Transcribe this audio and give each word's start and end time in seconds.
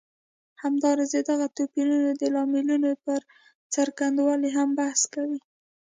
همداراز 0.63 1.11
د 1.15 1.19
دغو 1.29 1.47
توپیرونو 1.57 2.09
د 2.21 2.23
لاملونو 2.35 2.89
پر 3.03 3.19
څرنګوالي 3.73 4.49
هم 4.57 4.69
بحث 4.79 5.01
کوي. 5.13 5.39